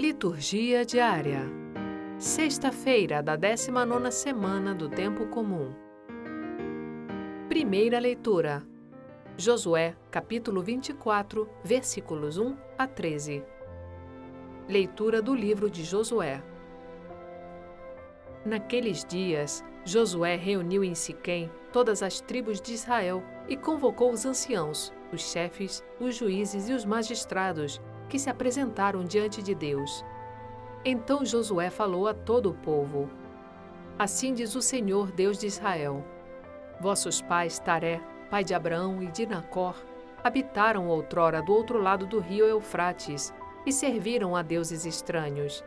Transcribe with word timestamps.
Liturgia 0.00 0.82
diária. 0.82 1.42
Sexta-feira 2.18 3.22
da 3.22 3.36
19 3.36 4.10
semana 4.10 4.74
do 4.74 4.88
tempo 4.88 5.26
comum. 5.26 5.74
Primeira 7.50 7.98
leitura. 7.98 8.62
Josué, 9.36 9.94
capítulo 10.10 10.62
24, 10.62 11.46
versículos 11.62 12.38
1 12.38 12.56
a 12.78 12.86
13. 12.86 13.44
Leitura 14.66 15.20
do 15.20 15.34
livro 15.34 15.68
de 15.68 15.84
Josué. 15.84 16.42
Naqueles 18.42 19.04
dias, 19.04 19.62
Josué 19.84 20.34
reuniu 20.34 20.82
em 20.82 20.94
Siquém 20.94 21.50
todas 21.74 22.02
as 22.02 22.22
tribos 22.22 22.58
de 22.58 22.72
Israel 22.72 23.22
e 23.46 23.54
convocou 23.54 24.10
os 24.10 24.24
anciãos, 24.24 24.94
os 25.12 25.30
chefes, 25.30 25.84
os 26.00 26.16
juízes 26.16 26.70
e 26.70 26.72
os 26.72 26.86
magistrados 26.86 27.78
que 28.10 28.18
se 28.18 28.28
apresentaram 28.28 29.04
diante 29.04 29.42
de 29.42 29.54
Deus. 29.54 30.04
Então 30.84 31.24
Josué 31.24 31.70
falou 31.70 32.08
a 32.08 32.12
todo 32.12 32.50
o 32.50 32.54
povo: 32.54 33.08
Assim 33.98 34.34
diz 34.34 34.54
o 34.54 34.60
Senhor, 34.60 35.10
Deus 35.12 35.38
de 35.38 35.46
Israel: 35.46 36.04
Vossos 36.80 37.22
pais, 37.22 37.58
Taré, 37.58 38.00
pai 38.28 38.44
de 38.44 38.52
Abraão 38.52 39.02
e 39.02 39.06
de 39.06 39.24
Nacor, 39.24 39.74
habitaram 40.22 40.88
outrora 40.88 41.40
do 41.40 41.52
outro 41.52 41.80
lado 41.80 42.04
do 42.04 42.18
rio 42.18 42.44
Eufrates 42.44 43.32
e 43.64 43.72
serviram 43.72 44.34
a 44.34 44.42
deuses 44.42 44.84
estranhos. 44.84 45.64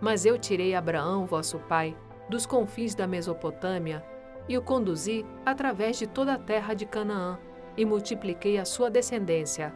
Mas 0.00 0.24
eu 0.24 0.38
tirei 0.38 0.74
Abraão, 0.74 1.26
vosso 1.26 1.58
pai, 1.60 1.96
dos 2.28 2.46
confins 2.46 2.94
da 2.94 3.06
Mesopotâmia 3.06 4.04
e 4.48 4.56
o 4.56 4.62
conduzi 4.62 5.24
através 5.44 5.98
de 5.98 6.06
toda 6.06 6.34
a 6.34 6.38
terra 6.38 6.74
de 6.74 6.86
Canaã 6.86 7.38
e 7.76 7.84
multipliquei 7.84 8.58
a 8.58 8.64
sua 8.64 8.90
descendência 8.90 9.72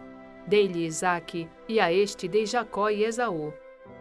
Dei-lhe 0.47 0.87
Isaque, 0.87 1.49
e 1.69 1.81
a 1.81 1.93
este 1.93 2.29
dei 2.29 2.47
Jacó 2.47 2.89
e 2.89 3.03
Esaú. 3.05 3.53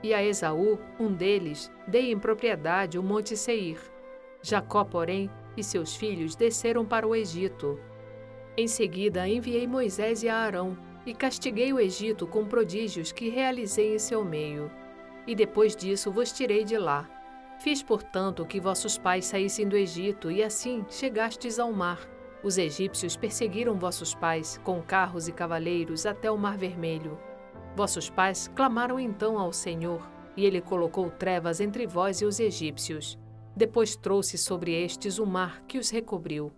E 0.04 0.14
a 0.14 0.24
Esaú, 0.24 0.80
um 1.00 1.12
deles, 1.12 1.72
dei 1.88 2.12
em 2.12 2.20
propriedade 2.20 3.00
o 3.00 3.04
monte 3.04 3.36
Seir. 3.36 3.80
Jacó, 4.44 4.84
porém, 4.84 5.30
e 5.58 5.64
seus 5.64 5.96
filhos 5.96 6.36
desceram 6.36 6.86
para 6.86 7.08
o 7.08 7.16
Egito. 7.16 7.80
Em 8.56 8.68
seguida 8.68 9.28
enviei 9.28 9.66
Moisés 9.66 10.22
e 10.22 10.30
Arão, 10.30 10.78
e 11.06 11.14
castiguei 11.14 11.74
o 11.74 11.80
Egito 11.80 12.28
com 12.28 12.46
prodígios 12.46 13.12
que 13.12 13.30
realizei 13.30 13.96
em 13.96 14.00
seu 14.00 14.24
meio. 14.24 14.72
E 15.26 15.34
depois 15.34 15.76
disso 15.76 16.12
vos 16.12 16.32
tirei 16.32 16.64
de 16.64 16.78
lá. 16.78 17.10
Fiz, 17.60 17.82
portanto, 17.82 18.46
que 18.46 18.60
vossos 18.60 18.98
pais 18.98 19.26
saíssem 19.26 19.68
do 19.68 19.76
Egito, 19.76 20.30
e 20.30 20.44
assim 20.44 20.86
chegastes 20.90 21.58
ao 21.58 21.72
mar 21.72 22.15
os 22.46 22.60
egípcios 22.60 23.18
perseguiram 23.18 23.74
vossos 23.74 24.14
pais 24.14 24.62
com 24.64 24.80
carros 24.80 25.28
e 25.28 25.32
cavaleiros 25.32 26.06
até 26.06 26.30
o 26.30 26.38
Mar 26.38 26.56
Vermelho. 26.56 27.18
Vossos 27.76 28.08
pais 28.08 28.48
clamaram 28.56 29.00
então 29.00 29.40
ao 29.40 29.52
Senhor, 29.52 30.08
e 30.38 30.46
ele 30.46 30.62
colocou 30.62 31.10
trevas 31.10 31.60
entre 31.60 31.88
vós 31.88 32.22
e 32.22 32.26
os 32.26 32.40
egípcios. 32.40 33.18
Depois 33.58 33.96
trouxe 33.96 34.38
sobre 34.38 34.72
estes 34.74 35.18
o 35.18 35.26
mar 35.26 35.64
que 35.64 35.80
os 35.80 35.90
recobriu. 35.90 36.52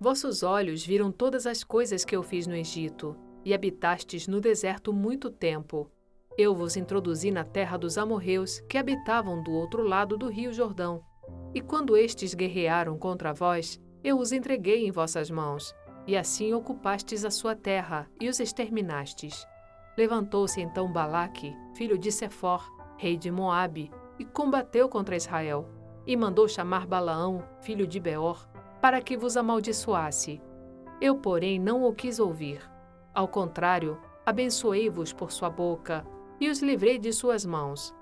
Vossos 0.00 0.42
olhos 0.42 0.84
viram 0.84 1.12
todas 1.12 1.46
as 1.46 1.62
coisas 1.62 2.04
que 2.04 2.16
eu 2.16 2.22
fiz 2.24 2.48
no 2.48 2.56
Egito, 2.56 3.16
e 3.44 3.54
habitastes 3.54 4.26
no 4.26 4.40
deserto 4.40 4.92
muito 4.92 5.30
tempo. 5.30 5.88
Eu 6.36 6.52
vos 6.52 6.76
introduzi 6.76 7.30
na 7.30 7.44
terra 7.44 7.76
dos 7.76 7.96
amorreus 7.96 8.58
que 8.68 8.76
habitavam 8.76 9.40
do 9.40 9.52
outro 9.52 9.84
lado 9.84 10.18
do 10.18 10.28
rio 10.28 10.52
Jordão. 10.52 11.00
E 11.54 11.60
quando 11.60 11.96
estes 11.96 12.34
guerrearam 12.34 12.98
contra 12.98 13.32
vós, 13.32 13.80
eu 14.02 14.18
os 14.18 14.32
entreguei 14.32 14.86
em 14.86 14.90
vossas 14.90 15.30
mãos, 15.30 15.74
e 16.06 16.16
assim 16.16 16.54
ocupastes 16.54 17.24
a 17.24 17.30
sua 17.30 17.54
terra 17.54 18.08
e 18.20 18.28
os 18.28 18.40
exterminastes. 18.40 19.46
Levantou-se 19.96 20.60
então 20.60 20.90
Balaque, 20.90 21.54
filho 21.74 21.98
de 21.98 22.10
Sefor, 22.10 22.64
rei 22.96 23.16
de 23.16 23.30
Moabe, 23.30 23.90
e 24.18 24.24
combateu 24.24 24.88
contra 24.88 25.16
Israel, 25.16 25.68
e 26.06 26.16
mandou 26.16 26.48
chamar 26.48 26.86
Balaão, 26.86 27.44
filho 27.60 27.86
de 27.86 28.00
Beor, 28.00 28.48
para 28.80 29.00
que 29.00 29.16
vos 29.16 29.36
amaldiçoasse. 29.36 30.40
Eu, 31.00 31.16
porém, 31.16 31.58
não 31.58 31.84
o 31.84 31.92
quis 31.92 32.18
ouvir. 32.18 32.60
Ao 33.14 33.28
contrário, 33.28 34.00
abençoei-vos 34.24 35.12
por 35.12 35.30
sua 35.30 35.50
boca, 35.50 36.06
e 36.40 36.48
os 36.48 36.60
livrei 36.60 36.98
de 36.98 37.12
suas 37.12 37.44
mãos. 37.44 37.94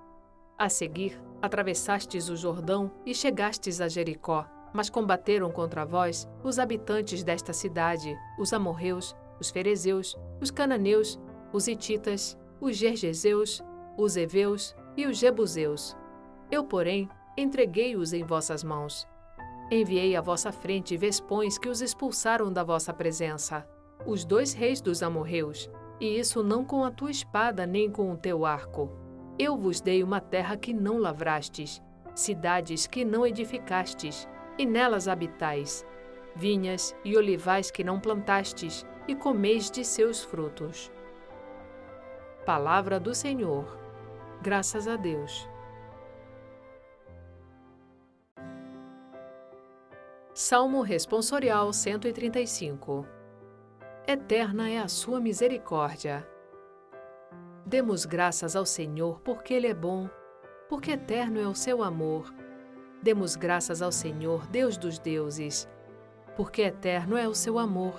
A 0.58 0.68
seguir, 0.68 1.20
atravessastes 1.42 2.28
o 2.28 2.36
Jordão 2.36 2.90
e 3.04 3.14
chegastes 3.14 3.80
a 3.80 3.88
Jericó, 3.88 4.46
mas 4.72 4.90
combateram 4.90 5.50
contra 5.50 5.84
vós 5.84 6.28
os 6.42 6.58
habitantes 6.58 7.22
desta 7.22 7.52
cidade, 7.52 8.16
os 8.38 8.52
amorreus, 8.52 9.16
os 9.40 9.50
ferezeus, 9.50 10.16
os 10.40 10.50
cananeus, 10.50 11.18
os 11.52 11.68
hititas, 11.68 12.38
os 12.60 12.76
gergeseus, 12.76 13.62
os 13.96 14.16
heveus 14.16 14.74
e 14.96 15.06
os 15.06 15.18
jebuseus. 15.18 15.96
Eu, 16.50 16.64
porém, 16.64 17.08
entreguei-os 17.36 18.12
em 18.12 18.24
vossas 18.24 18.62
mãos. 18.62 19.06
Enviei 19.70 20.14
à 20.14 20.20
vossa 20.20 20.52
frente 20.52 20.96
vespões 20.96 21.58
que 21.58 21.68
os 21.68 21.80
expulsaram 21.80 22.52
da 22.52 22.62
vossa 22.62 22.92
presença, 22.92 23.66
os 24.06 24.24
dois 24.24 24.52
reis 24.52 24.80
dos 24.80 25.02
amorreus, 25.02 25.68
e 26.00 26.18
isso 26.18 26.42
não 26.42 26.64
com 26.64 26.84
a 26.84 26.90
tua 26.90 27.10
espada 27.10 27.66
nem 27.66 27.90
com 27.90 28.12
o 28.12 28.16
teu 28.16 28.46
arco. 28.46 28.90
Eu 29.38 29.56
vos 29.56 29.80
dei 29.80 30.02
uma 30.02 30.20
terra 30.20 30.56
que 30.56 30.72
não 30.72 30.98
lavrastes, 30.98 31.82
cidades 32.14 32.86
que 32.86 33.04
não 33.04 33.26
edificastes, 33.26 34.28
e 34.58 34.64
nelas 34.64 35.08
habitais, 35.08 35.86
vinhas 36.34 36.94
e 37.04 37.16
olivais 37.16 37.70
que 37.70 37.84
não 37.84 38.00
plantastes, 38.00 38.86
e 39.08 39.14
comeis 39.14 39.70
de 39.70 39.84
seus 39.84 40.22
frutos. 40.22 40.92
Palavra 42.44 42.98
do 42.98 43.14
Senhor. 43.14 43.78
Graças 44.42 44.86
a 44.88 44.96
Deus. 44.96 45.48
Salmo 50.34 50.82
Responsorial 50.82 51.72
135 51.72 53.06
Eterna 54.06 54.68
é 54.68 54.78
a 54.78 54.88
sua 54.88 55.18
misericórdia. 55.18 56.28
Demos 57.64 58.04
graças 58.04 58.54
ao 58.54 58.66
Senhor 58.66 59.20
porque 59.20 59.54
Ele 59.54 59.66
é 59.66 59.74
bom, 59.74 60.08
porque 60.68 60.92
eterno 60.92 61.40
é 61.40 61.46
o 61.48 61.54
seu 61.54 61.82
amor 61.82 62.32
Demos 63.06 63.36
graças 63.36 63.82
ao 63.82 63.92
Senhor, 63.92 64.48
Deus 64.48 64.76
dos 64.76 64.98
deuses, 64.98 65.68
porque 66.34 66.62
eterno 66.62 67.16
é 67.16 67.28
o 67.28 67.36
seu 67.36 67.56
amor. 67.56 67.94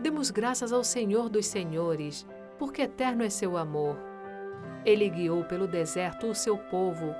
Demos 0.00 0.30
graças 0.30 0.72
ao 0.72 0.82
Senhor 0.82 1.28
dos 1.28 1.44
senhores, 1.44 2.26
porque 2.58 2.80
eterno 2.80 3.22
é 3.22 3.28
seu 3.28 3.54
amor. 3.58 3.98
Ele 4.82 5.10
guiou 5.10 5.44
pelo 5.44 5.68
deserto 5.68 6.26
o 6.26 6.34
seu 6.34 6.56
povo, 6.56 7.14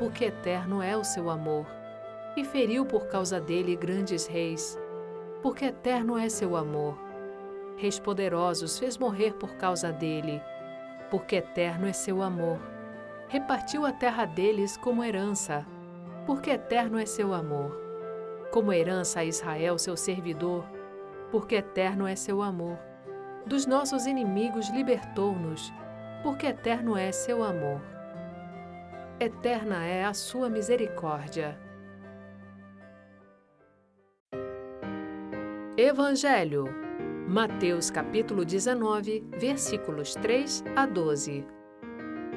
porque 0.00 0.24
eterno 0.24 0.82
é 0.82 0.96
o 0.96 1.04
seu 1.04 1.30
amor. 1.30 1.64
E 2.36 2.44
feriu 2.44 2.84
por 2.84 3.06
causa 3.06 3.40
dele 3.40 3.76
grandes 3.76 4.26
reis, 4.26 4.76
porque 5.44 5.66
eterno 5.66 6.18
é 6.18 6.28
seu 6.28 6.56
amor. 6.56 6.98
Reis 7.76 8.00
poderosos 8.00 8.80
fez 8.80 8.98
morrer 8.98 9.34
por 9.34 9.54
causa 9.54 9.92
dele, 9.92 10.42
porque 11.08 11.36
eterno 11.36 11.86
é 11.86 11.92
seu 11.92 12.20
amor. 12.20 12.58
Repartiu 13.28 13.86
a 13.86 13.92
terra 13.92 14.24
deles 14.24 14.76
como 14.76 15.04
herança 15.04 15.64
porque 16.26 16.50
eterno 16.50 16.98
é 16.98 17.06
seu 17.06 17.34
amor. 17.34 17.80
Como 18.50 18.72
herança 18.72 19.20
a 19.20 19.24
Israel, 19.24 19.78
seu 19.78 19.96
servidor, 19.96 20.64
porque 21.30 21.56
eterno 21.56 22.06
é 22.06 22.16
seu 22.16 22.40
amor. 22.42 22.78
Dos 23.46 23.66
nossos 23.66 24.06
inimigos 24.06 24.70
libertou-nos, 24.70 25.72
porque 26.22 26.46
eterno 26.46 26.96
é 26.96 27.12
seu 27.12 27.42
amor. 27.42 27.80
Eterna 29.20 29.84
é 29.84 30.04
a 30.04 30.14
sua 30.14 30.48
misericórdia. 30.48 31.58
Evangelho, 35.76 36.66
Mateus 37.28 37.90
capítulo 37.90 38.44
19, 38.44 39.24
versículos 39.38 40.14
3 40.14 40.64
a 40.76 40.86
12. 40.86 41.44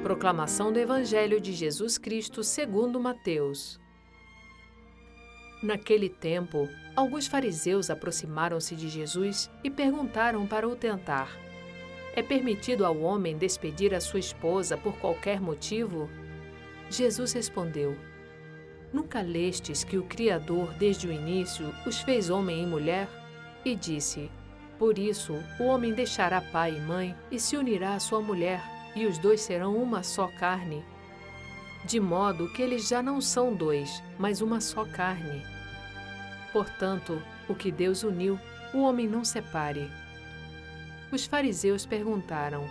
Proclamação 0.02 0.72
do 0.72 0.78
Evangelho 0.78 1.40
de 1.40 1.52
Jesus 1.52 1.98
Cristo 1.98 2.44
segundo 2.44 3.00
Mateus. 3.00 3.80
Naquele 5.60 6.08
tempo, 6.08 6.68
alguns 6.94 7.26
fariseus 7.26 7.90
aproximaram-se 7.90 8.76
de 8.76 8.88
Jesus 8.88 9.50
e 9.64 9.68
perguntaram 9.68 10.46
para 10.46 10.68
o 10.68 10.76
tentar: 10.76 11.36
É 12.14 12.22
permitido 12.22 12.86
ao 12.86 12.96
homem 13.00 13.36
despedir 13.36 13.92
a 13.92 14.00
sua 14.00 14.20
esposa 14.20 14.76
por 14.76 14.96
qualquer 14.98 15.40
motivo? 15.40 16.08
Jesus 16.88 17.32
respondeu: 17.32 17.96
Nunca 18.92 19.20
lestes 19.20 19.82
que 19.82 19.98
o 19.98 20.04
Criador, 20.04 20.72
desde 20.74 21.08
o 21.08 21.12
início, 21.12 21.74
os 21.84 22.00
fez 22.00 22.30
homem 22.30 22.62
e 22.62 22.66
mulher? 22.66 23.08
E 23.64 23.74
disse: 23.74 24.30
Por 24.78 24.96
isso, 24.96 25.34
o 25.58 25.64
homem 25.64 25.92
deixará 25.92 26.40
pai 26.40 26.76
e 26.76 26.80
mãe 26.80 27.16
e 27.32 27.40
se 27.40 27.56
unirá 27.56 27.94
à 27.94 28.00
sua 28.00 28.20
mulher 28.20 28.77
e 28.98 29.06
os 29.06 29.16
dois 29.18 29.40
serão 29.40 29.76
uma 29.76 30.02
só 30.02 30.26
carne. 30.26 30.84
De 31.84 32.00
modo 32.00 32.52
que 32.52 32.60
eles 32.60 32.88
já 32.88 33.02
não 33.02 33.20
são 33.20 33.54
dois, 33.54 34.02
mas 34.18 34.40
uma 34.40 34.60
só 34.60 34.84
carne. 34.84 35.42
Portanto, 36.52 37.22
o 37.48 37.54
que 37.54 37.70
Deus 37.70 38.02
uniu, 38.02 38.38
o 38.74 38.80
homem 38.80 39.06
não 39.06 39.24
separe. 39.24 39.88
Os 41.12 41.24
fariseus 41.24 41.86
perguntaram: 41.86 42.68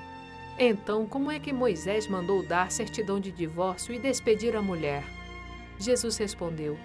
Então, 0.60 1.08
como 1.08 1.32
é 1.32 1.40
que 1.40 1.54
Moisés 1.54 2.08
mandou 2.08 2.46
dar 2.46 2.72
certidão 2.72 3.20
de 3.20 3.32
divórcio 3.32 3.94
e 3.96 4.00
despedir 4.00 4.56
a 4.56 4.62
mulher? 4.62 5.04
Jesus 5.80 6.18
respondeu: 6.18 6.78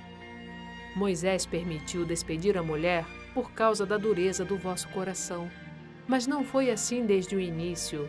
Moisés 0.95 1.45
permitiu 1.45 2.05
despedir 2.05 2.57
a 2.57 2.63
mulher 2.63 3.05
por 3.35 3.51
causa 3.53 3.85
da 3.85 3.97
dureza 3.97 4.45
do 4.45 4.57
vosso 4.57 4.89
coração. 4.91 5.51
Mas 6.07 6.27
não 6.27 6.45
foi 6.45 6.71
assim 6.71 7.05
desde 7.07 7.35
o 7.35 7.41
início. 7.41 8.09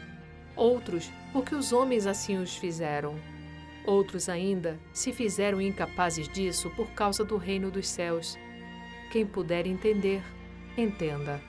Outros, 0.55 1.11
porque 1.31 1.55
os 1.55 1.71
homens 1.71 2.05
assim 2.05 2.37
os 2.37 2.55
fizeram. 2.55 3.15
Outros 3.85 4.29
ainda 4.29 4.77
se 4.93 5.11
fizeram 5.11 5.61
incapazes 5.61 6.27
disso 6.27 6.69
por 6.71 6.87
causa 6.91 7.23
do 7.23 7.37
reino 7.37 7.71
dos 7.71 7.87
céus. 7.87 8.37
Quem 9.11 9.25
puder 9.25 9.65
entender, 9.65 10.23
entenda. 10.77 11.41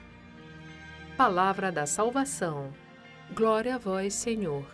Palavra 1.15 1.71
da 1.71 1.85
salvação. 1.85 2.73
Glória 3.35 3.75
a 3.75 3.77
vós, 3.77 4.13
Senhor. 4.13 4.65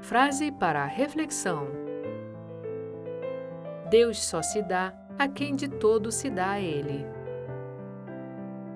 Frase 0.00 0.52
para 0.52 0.84
a 0.84 0.86
reflexão: 0.86 1.66
Deus 3.90 4.22
só 4.22 4.40
se 4.40 4.62
dá 4.62 4.94
a 5.18 5.26
quem 5.26 5.56
de 5.56 5.66
todo 5.66 6.12
se 6.12 6.30
dá 6.30 6.52
a 6.52 6.60
Ele. 6.60 7.15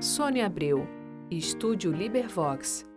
Sônia 0.00 0.46
Abreu. 0.46 0.86
Estúdio 1.30 1.90
Libervox. 1.90 2.93